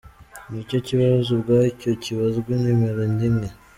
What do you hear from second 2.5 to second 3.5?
nimero rimwe.